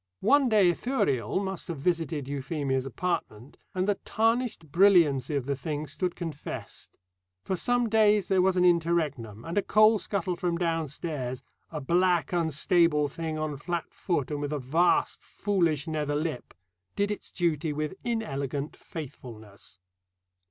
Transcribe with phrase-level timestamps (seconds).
[0.21, 5.85] One day Ithuriel must have visited Euphemia's apartment, and the tarnished brilliancy of the thing
[5.85, 6.97] stood confessed.
[7.43, 12.33] For some days there was an interregnum, and a coal scuttle from downstairs a black
[12.33, 16.55] unstable thing on flat foot and with a vast foolish nether lip
[16.95, 19.77] did its duty with inelegant faithfulness.